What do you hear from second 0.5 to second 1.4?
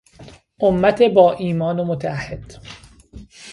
امت با